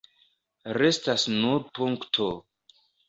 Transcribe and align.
Restas 0.77 1.25
nur 1.33 1.59
punkto. 1.81 2.31